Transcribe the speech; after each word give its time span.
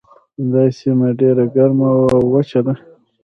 دا 0.51 0.63
سیمه 0.79 1.07
ډیره 1.19 1.45
ګرمه 1.55 1.89
او 2.13 2.21
وچه 2.33 2.59
ده. 2.65 2.73